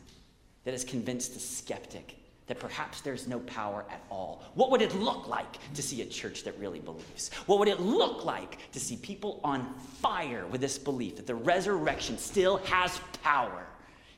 [0.64, 4.42] that has convinced the skeptic that perhaps there's no power at all.
[4.54, 7.30] What would it look like to see a church that really believes?
[7.46, 11.34] What would it look like to see people on fire with this belief that the
[11.34, 13.66] resurrection still has power?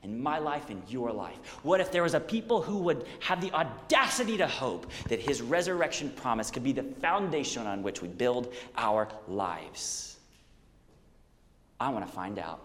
[0.04, 1.38] In my life and your life?
[1.62, 5.42] What if there was a people who would have the audacity to hope that his
[5.42, 10.18] resurrection promise could be the foundation on which we build our lives?
[11.80, 12.60] I want to find out.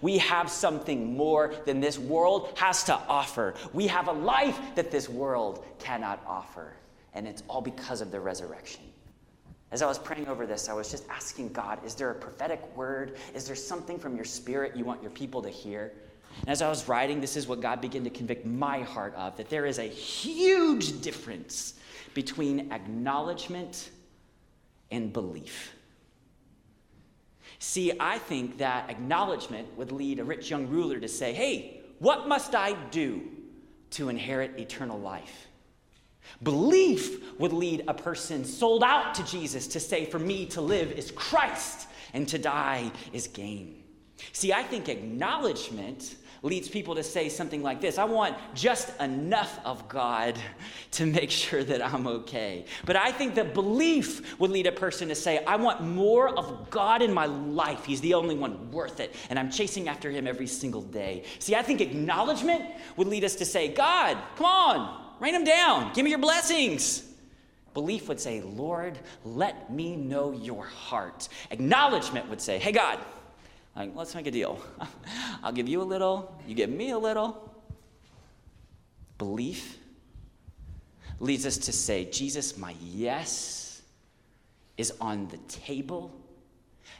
[0.00, 3.54] We have something more than this world has to offer.
[3.72, 6.74] We have a life that this world cannot offer,
[7.12, 8.82] and it's all because of the resurrection.
[9.74, 12.62] As I was praying over this, I was just asking God, is there a prophetic
[12.76, 13.16] word?
[13.34, 15.92] Is there something from your spirit you want your people to hear?
[16.42, 19.36] And as I was writing, this is what God began to convict my heart of
[19.36, 21.74] that there is a huge difference
[22.14, 23.90] between acknowledgement
[24.92, 25.74] and belief.
[27.58, 32.28] See, I think that acknowledgement would lead a rich young ruler to say, Hey, what
[32.28, 33.22] must I do
[33.90, 35.43] to inherit eternal life?
[36.42, 40.92] Belief would lead a person sold out to Jesus to say, For me to live
[40.92, 43.82] is Christ, and to die is gain.
[44.32, 49.58] See, I think acknowledgement leads people to say something like this I want just enough
[49.64, 50.38] of God
[50.92, 52.66] to make sure that I'm okay.
[52.84, 56.70] But I think that belief would lead a person to say, I want more of
[56.70, 57.84] God in my life.
[57.84, 61.24] He's the only one worth it, and I'm chasing after him every single day.
[61.38, 62.64] See, I think acknowledgement
[62.96, 65.92] would lead us to say, God, come on, Rain them down.
[65.94, 67.04] Give me your blessings.
[67.72, 71.28] Belief would say, Lord, let me know your heart.
[71.50, 73.00] Acknowledgement would say, Hey, God,
[73.74, 74.60] like, let's make a deal.
[75.42, 77.52] I'll give you a little, you give me a little.
[79.18, 79.78] Belief
[81.18, 83.82] leads us to say, Jesus, my yes
[84.76, 86.12] is on the table,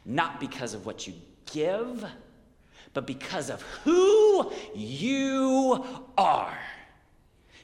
[0.04, 1.14] not because of what you
[1.52, 2.04] give,
[2.92, 5.84] but because of who you
[6.16, 6.58] are.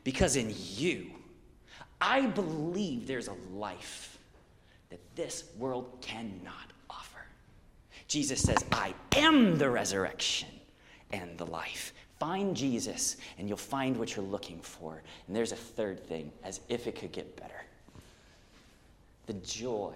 [0.05, 1.07] Because in you,
[2.01, 4.19] I believe there's a life
[4.89, 7.21] that this world cannot offer.
[8.09, 10.49] Jesus says, I am the resurrection
[11.13, 11.93] and the life.
[12.19, 15.03] Find Jesus, and you'll find what you're looking for.
[15.27, 17.65] And there's a third thing, as if it could get better.
[19.27, 19.95] The joy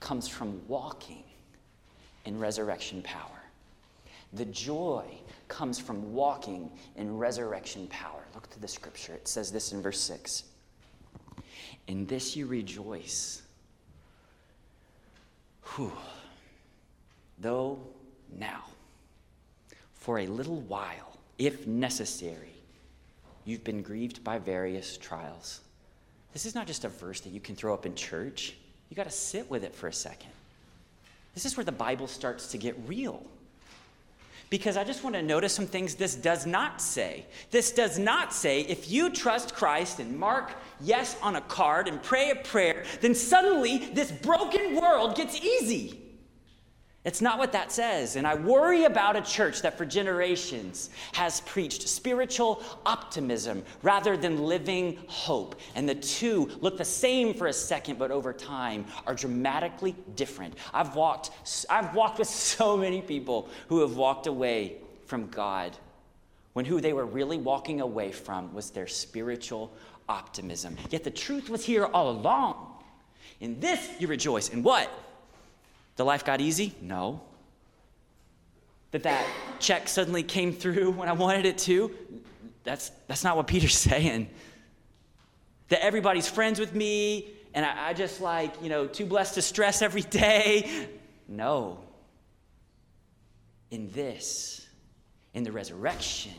[0.00, 1.22] comes from walking
[2.24, 3.42] in resurrection power.
[4.32, 5.04] The joy
[5.48, 8.24] comes from walking in resurrection power.
[8.34, 9.14] Look to the scripture.
[9.14, 10.44] It says this in verse 6
[11.86, 13.42] In this you rejoice.
[15.74, 15.92] Whew.
[17.38, 17.78] Though
[18.38, 18.64] now,
[19.94, 22.52] for a little while, if necessary,
[23.44, 25.60] you've been grieved by various trials.
[26.32, 28.54] This is not just a verse that you can throw up in church.
[28.88, 30.30] you got to sit with it for a second.
[31.34, 33.24] This is where the Bible starts to get real.
[34.54, 37.26] Because I just want to notice some things this does not say.
[37.50, 42.00] This does not say if you trust Christ and mark yes on a card and
[42.00, 46.03] pray a prayer, then suddenly this broken world gets easy.
[47.04, 48.16] It's not what that says.
[48.16, 54.44] And I worry about a church that for generations has preached spiritual optimism rather than
[54.44, 55.60] living hope.
[55.74, 60.54] And the two look the same for a second, but over time are dramatically different.
[60.72, 61.30] I've walked,
[61.68, 65.76] I've walked with so many people who have walked away from God
[66.54, 69.70] when who they were really walking away from was their spiritual
[70.08, 70.76] optimism.
[70.88, 72.72] Yet the truth was here all along.
[73.40, 74.48] In this you rejoice.
[74.48, 74.90] In what?
[75.96, 76.74] The life got easy?
[76.80, 77.22] No.
[78.90, 79.26] That that
[79.58, 81.94] check suddenly came through when I wanted it to?
[82.64, 84.28] That's, that's not what Peter's saying.
[85.68, 89.42] That everybody's friends with me and I, I just like, you know, too blessed to
[89.42, 90.88] stress every day.
[91.28, 91.78] No.
[93.70, 94.66] In this,
[95.32, 96.32] in the resurrection,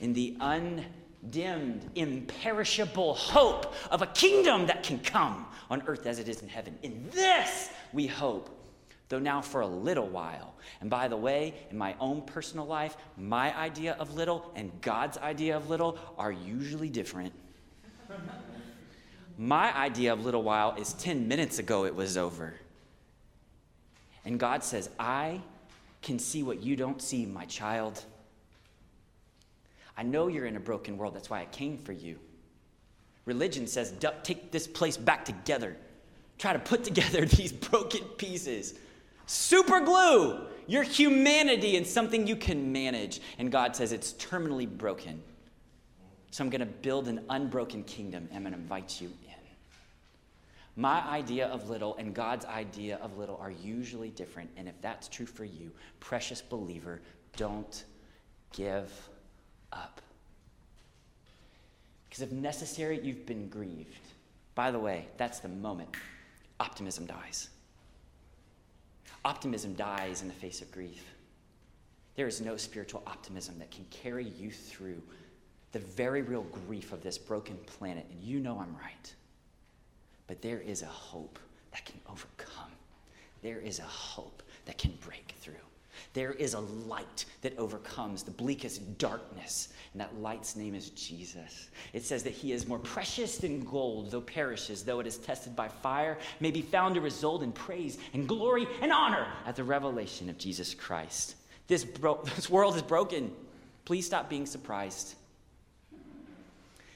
[0.00, 6.28] in the undimmed, imperishable hope of a kingdom that can come on earth as it
[6.28, 6.78] is in heaven.
[6.82, 8.63] In this, we hope
[9.08, 10.54] though now for a little while.
[10.80, 15.18] And by the way, in my own personal life, my idea of little and God's
[15.18, 17.32] idea of little are usually different.
[19.38, 22.54] my idea of little while is 10 minutes ago it was over.
[24.24, 25.40] And God says, I
[26.02, 28.02] can see what you don't see, my child.
[29.96, 31.14] I know you're in a broken world.
[31.14, 32.18] That's why I came for you.
[33.26, 33.92] Religion says,
[34.22, 35.76] take this place back together.
[36.38, 38.74] Try to put together these broken pieces.
[39.26, 43.20] Super glue your humanity in something you can manage.
[43.38, 45.22] And God says it's terminally broken.
[46.30, 49.34] So I'm going to build an unbroken kingdom and I'm going to invite you in.
[50.76, 54.50] My idea of little and God's idea of little are usually different.
[54.56, 55.70] And if that's true for you,
[56.00, 57.00] precious believer,
[57.36, 57.84] don't
[58.52, 58.90] give
[59.72, 60.00] up.
[62.08, 64.00] Because if necessary, you've been grieved.
[64.56, 65.94] By the way, that's the moment
[66.58, 67.50] optimism dies.
[69.24, 71.04] Optimism dies in the face of grief.
[72.14, 75.00] There is no spiritual optimism that can carry you through
[75.72, 78.06] the very real grief of this broken planet.
[78.10, 79.14] And you know I'm right.
[80.26, 81.38] But there is a hope
[81.72, 82.70] that can overcome.
[83.42, 85.54] There is a hope that can break through.
[86.14, 91.70] There is a light that overcomes the bleakest darkness, and that light's name is Jesus.
[91.92, 95.56] It says that he is more precious than gold, though perishes, though it is tested
[95.56, 99.64] by fire, may be found to result in praise and glory and honor at the
[99.64, 101.34] revelation of Jesus Christ.
[101.66, 103.32] This, bro- this world is broken.
[103.84, 105.16] Please stop being surprised.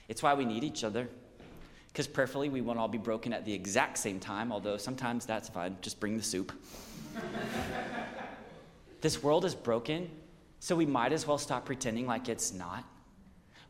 [0.06, 1.08] It's why we need each other.
[1.88, 5.48] Because prayerfully, we won't all be broken at the exact same time, although sometimes that's
[5.48, 5.76] fine.
[5.80, 6.52] Just bring the soup.
[9.00, 10.10] This world is broken,
[10.60, 12.84] so we might as well stop pretending like it's not.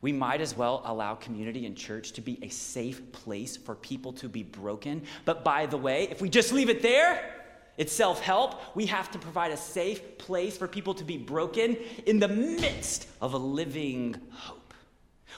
[0.00, 4.12] We might as well allow community and church to be a safe place for people
[4.14, 5.02] to be broken.
[5.24, 7.34] But by the way, if we just leave it there,
[7.76, 8.60] it's self help.
[8.76, 11.76] We have to provide a safe place for people to be broken
[12.06, 14.57] in the midst of a living hope.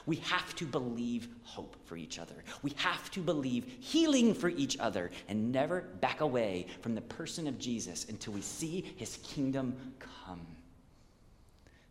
[0.06, 2.34] We have to believe hope for each other.
[2.62, 7.46] We have to believe healing for each other and never back away from the person
[7.46, 10.46] of Jesus until we see his kingdom come.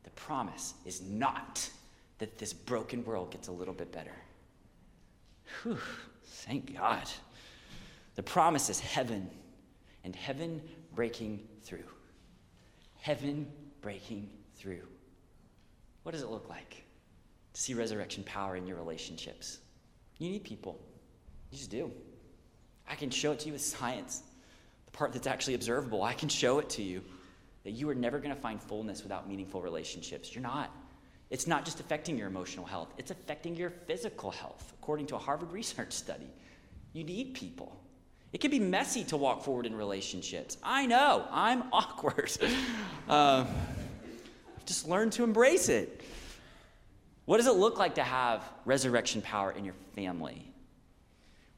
[0.04, 1.70] The promise is not
[2.18, 4.16] that this broken world gets a little bit better.
[5.64, 5.78] Whew,
[6.26, 7.10] thank God.
[8.16, 9.30] The promise is heaven
[10.04, 10.62] and heaven
[10.94, 11.84] breaking through.
[13.00, 13.48] Heaven
[13.82, 14.88] breaking through.
[16.04, 16.84] What does it look like?
[17.54, 19.60] See resurrection power in your relationships.
[20.18, 20.80] You need people.
[21.52, 21.92] You just do.
[22.88, 24.24] I can show it to you with science,
[24.86, 26.04] the part that's actually observable.
[26.04, 27.02] I can show it to you
[27.64, 30.34] that you are never going to find fullness without meaningful relationships.
[30.34, 30.72] You're not.
[31.30, 35.20] It's not just affecting your emotional health, it's affecting your physical health, according to a
[35.20, 36.30] Harvard research study.
[36.94, 37.80] You need people.
[38.32, 40.58] It can be messy to walk forward in relationships.
[40.64, 42.32] I know, I'm awkward.
[43.08, 43.46] uh,
[44.66, 46.02] just learn to embrace it.
[47.30, 50.52] What does it look like to have resurrection power in your family?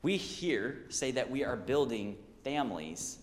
[0.01, 3.19] We here say that we are building families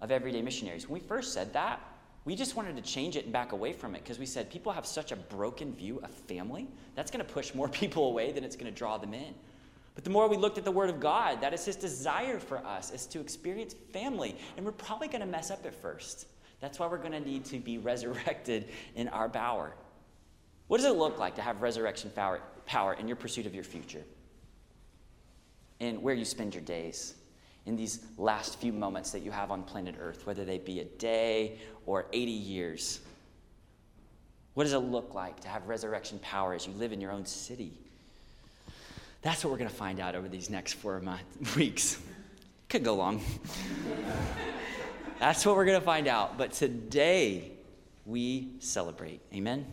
[0.00, 0.88] of everyday missionaries.
[0.88, 1.80] When we first said that,
[2.24, 4.72] we just wanted to change it and back away from it because we said people
[4.72, 6.66] have such a broken view of family.
[6.96, 9.32] That's going to push more people away than it's going to draw them in.
[9.94, 12.58] But the more we looked at the Word of God, that is His desire for
[12.66, 14.34] us, is to experience family.
[14.56, 16.26] And we're probably going to mess up at first.
[16.60, 19.74] That's why we're going to need to be resurrected in our power.
[20.68, 23.64] What does it look like to have resurrection power, power in your pursuit of your
[23.64, 24.04] future?
[25.80, 27.14] In where you spend your days,
[27.66, 30.84] in these last few moments that you have on planet Earth, whether they be a
[30.84, 33.00] day or 80 years?
[34.54, 37.26] What does it look like to have resurrection power as you live in your own
[37.26, 37.72] city?
[39.22, 42.00] That's what we're going to find out over these next four months, weeks.
[42.68, 43.22] Could go long.
[45.18, 46.38] That's what we're going to find out.
[46.38, 47.52] But today,
[48.06, 49.20] we celebrate.
[49.34, 49.66] Amen?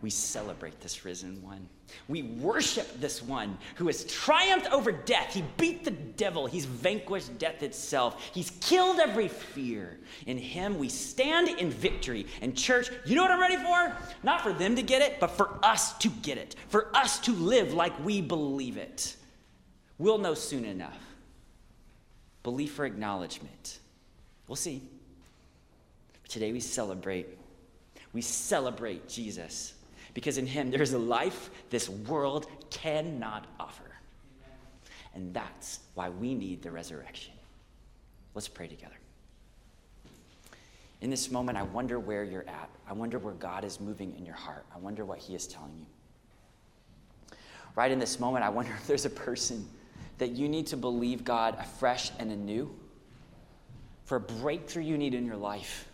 [0.00, 1.68] We celebrate this risen one.
[2.06, 5.34] We worship this one who has triumphed over death.
[5.34, 6.46] He beat the devil.
[6.46, 8.30] He's vanquished death itself.
[8.32, 9.98] He's killed every fear.
[10.26, 12.26] In him, we stand in victory.
[12.42, 13.96] And, church, you know what I'm ready for?
[14.22, 17.32] Not for them to get it, but for us to get it, for us to
[17.32, 19.16] live like we believe it.
[19.98, 20.98] We'll know soon enough.
[22.44, 23.80] Belief or acknowledgement.
[24.46, 24.82] We'll see.
[26.28, 27.26] Today we celebrate.
[28.12, 29.74] We celebrate Jesus
[30.18, 33.84] because in him there's a life this world cannot offer.
[35.14, 37.34] And that's why we need the resurrection.
[38.34, 38.96] Let's pray together.
[41.02, 42.68] In this moment, I wonder where you're at.
[42.88, 44.66] I wonder where God is moving in your heart.
[44.74, 47.36] I wonder what He is telling you.
[47.76, 49.68] Right in this moment, I wonder if there's a person
[50.18, 52.74] that you need to believe God afresh and anew
[54.04, 55.86] for a breakthrough you need in your life.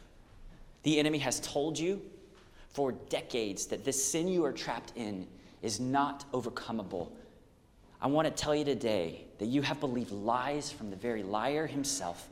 [0.83, 2.01] The enemy has told you
[2.75, 5.27] for decades that this sin you are trapped in
[5.63, 7.09] is not overcomable.
[8.03, 11.67] I want to tell you today that you have believed lies from the very liar
[11.67, 12.29] himself,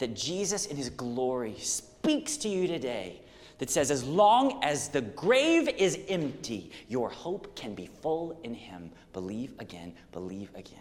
[0.00, 3.20] that Jesus in his glory speaks to you today
[3.58, 8.52] that says, as long as the grave is empty, your hope can be full in
[8.52, 8.90] him.
[9.12, 10.80] Believe again, believe again.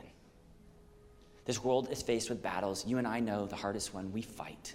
[1.46, 2.86] This world is faced with battles.
[2.88, 4.74] You and I know the hardest one we fight.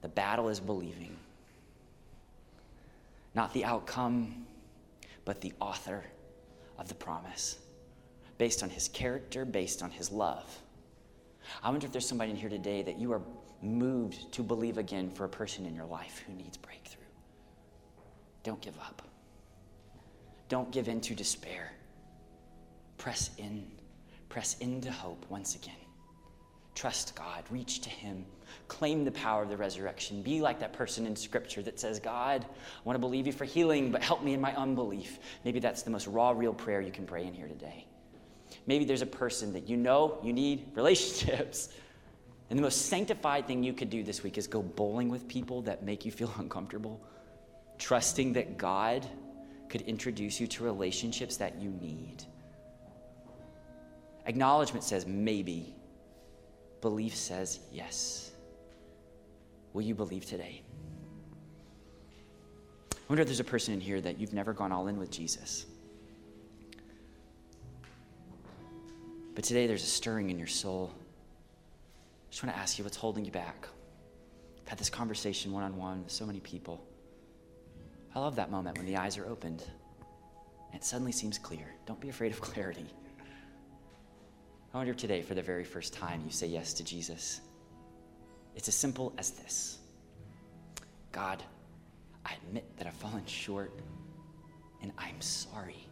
[0.00, 1.16] The battle is believing
[3.34, 4.46] not the outcome,
[5.24, 6.04] but the author
[6.78, 7.58] of the promise,
[8.38, 10.58] based on his character, based on his love.
[11.62, 13.22] I wonder if there's somebody in here today that you are
[13.62, 17.02] moved to believe again for a person in your life who needs breakthrough.
[18.42, 19.02] Don't give up.
[20.48, 21.72] Don't give in to despair.
[22.98, 23.66] Press in.
[24.28, 25.74] Press into hope once again.
[26.74, 27.44] Trust God.
[27.50, 28.24] Reach to Him.
[28.68, 30.22] Claim the power of the resurrection.
[30.22, 33.44] Be like that person in Scripture that says, God, I want to believe you for
[33.44, 35.18] healing, but help me in my unbelief.
[35.44, 37.86] Maybe that's the most raw, real prayer you can pray in here today.
[38.66, 41.70] Maybe there's a person that you know you need relationships.
[42.50, 45.62] And the most sanctified thing you could do this week is go bowling with people
[45.62, 47.00] that make you feel uncomfortable,
[47.78, 49.06] trusting that God
[49.68, 52.24] could introduce you to relationships that you need.
[54.26, 55.74] Acknowledgement says maybe,
[56.82, 58.31] belief says yes.
[59.72, 60.62] Will you believe today?
[62.92, 65.10] I wonder if there's a person in here that you've never gone all in with
[65.10, 65.66] Jesus.
[69.34, 70.92] But today there's a stirring in your soul.
[70.94, 73.66] I just want to ask you what's holding you back.
[74.62, 76.84] I've had this conversation one on one with so many people.
[78.14, 79.64] I love that moment when the eyes are opened
[80.72, 81.74] and it suddenly seems clear.
[81.86, 82.86] Don't be afraid of clarity.
[84.72, 87.42] I wonder if today, for the very first time, you say yes to Jesus.
[88.54, 89.78] It's as simple as this
[91.10, 91.42] God,
[92.24, 93.72] I admit that I've fallen short,
[94.80, 95.86] and I'm sorry.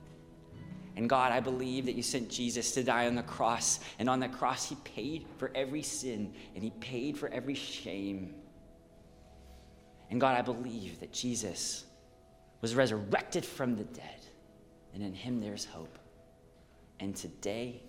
[0.96, 3.80] And God, I believe that you sent Jesus to die on the cross.
[3.98, 8.34] And on the cross, he paid for every sin and he paid for every shame.
[10.10, 11.84] And God, I believe that Jesus
[12.60, 14.26] was resurrected from the dead.
[14.92, 15.98] And in him there's hope.
[16.98, 17.82] And today,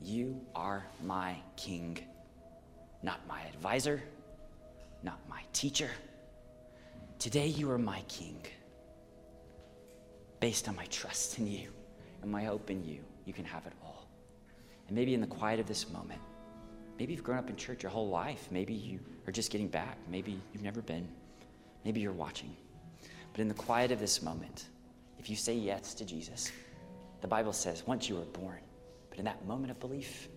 [0.00, 1.98] you are my king
[3.06, 4.02] not my advisor,
[5.04, 5.88] not my teacher.
[7.20, 8.44] Today, you are my king.
[10.40, 11.68] Based on my trust in you
[12.20, 14.08] and my hope in you, you can have it all.
[14.88, 16.20] And maybe in the quiet of this moment,
[16.98, 18.48] maybe you've grown up in church your whole life.
[18.50, 18.98] Maybe you
[19.28, 19.96] are just getting back.
[20.10, 21.06] Maybe you've never been.
[21.84, 22.56] Maybe you're watching.
[23.32, 24.66] But in the quiet of this moment,
[25.20, 26.50] if you say yes to Jesus,
[27.20, 28.58] the Bible says once you were born,
[29.10, 30.28] but in that moment of belief,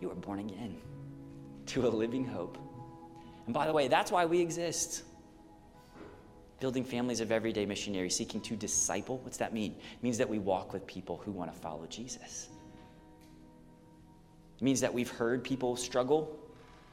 [0.00, 0.78] you are born again
[1.68, 2.58] to a living hope.
[3.46, 5.04] And by the way, that's why we exist.
[6.60, 9.18] Building families of everyday missionaries seeking to disciple.
[9.18, 9.72] What's that mean?
[9.72, 12.48] It means that we walk with people who want to follow Jesus.
[14.60, 16.36] It means that we've heard people struggle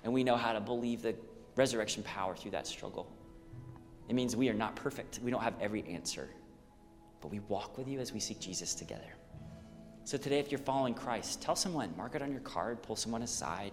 [0.04, 1.16] and we know how to believe the
[1.56, 3.12] resurrection power through that struggle.
[4.08, 5.20] It means we are not perfect.
[5.24, 6.30] We don't have every answer.
[7.22, 9.16] But we walk with you as we seek Jesus together.
[10.04, 13.24] So today, if you're following Christ, tell someone, mark it on your card, pull someone
[13.24, 13.72] aside,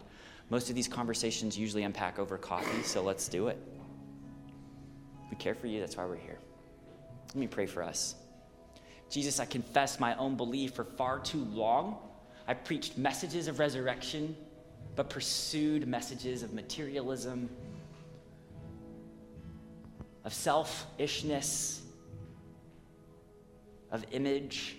[0.53, 3.57] most of these conversations usually unpack over coffee, so let's do it.
[5.31, 6.39] We care for you, that's why we're here.
[7.29, 8.17] Let me pray for us.
[9.09, 11.97] Jesus, I confess my own belief for far too long.
[12.47, 14.37] I preached messages of resurrection
[14.95, 17.49] but pursued messages of materialism,
[20.23, 21.81] of selfishness,
[23.91, 24.77] of image.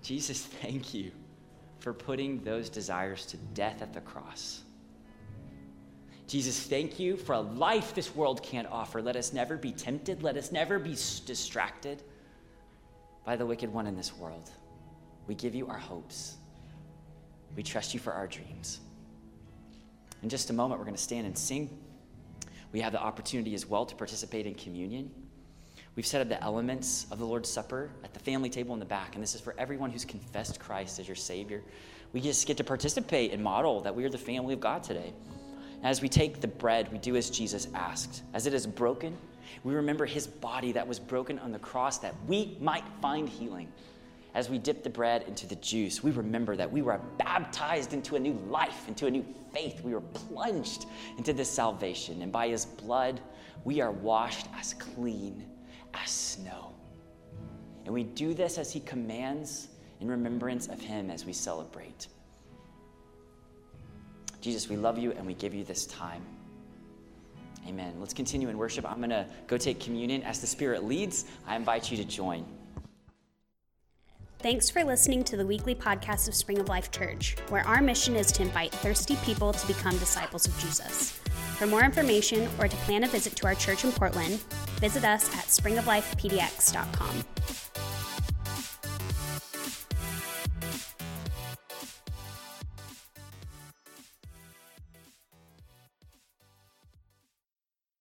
[0.00, 1.10] Jesus, thank you
[1.84, 4.62] for putting those desires to death at the cross.
[6.26, 9.02] Jesus, thank you for a life this world can't offer.
[9.02, 10.22] Let us never be tempted.
[10.22, 10.92] Let us never be
[11.26, 12.02] distracted
[13.26, 14.48] by the wicked one in this world.
[15.26, 16.36] We give you our hopes.
[17.54, 18.80] We trust you for our dreams.
[20.22, 21.68] In just a moment, we're going to stand and sing.
[22.72, 25.10] We have the opportunity as well to participate in communion.
[25.96, 28.84] We've set up the elements of the Lord's Supper at the family table in the
[28.84, 31.62] back, and this is for everyone who's confessed Christ as your Savior.
[32.12, 35.12] We just get to participate and model that we are the family of God today.
[35.84, 38.22] As we take the bread, we do as Jesus asked.
[38.32, 39.16] As it is broken,
[39.62, 43.68] we remember his body that was broken on the cross that we might find healing.
[44.34, 48.16] As we dip the bread into the juice, we remember that we were baptized into
[48.16, 49.80] a new life, into a new faith.
[49.84, 50.86] We were plunged
[51.18, 52.20] into this salvation.
[52.20, 53.20] And by his blood,
[53.62, 55.44] we are washed as clean
[56.02, 56.72] as snow.
[57.84, 59.68] And we do this as he commands
[60.00, 62.08] in remembrance of him as we celebrate.
[64.40, 66.22] Jesus, we love you and we give you this time.
[67.66, 67.94] Amen.
[67.98, 68.84] Let's continue in worship.
[68.90, 70.22] I'm going to go take communion.
[70.22, 72.44] As the Spirit leads, I invite you to join.
[74.40, 78.14] Thanks for listening to the weekly podcast of Spring of Life Church, where our mission
[78.14, 81.18] is to invite thirsty people to become disciples of Jesus.
[81.54, 84.40] For more information or to plan a visit to our church in Portland,
[84.80, 87.24] visit us at springoflifepdx.com.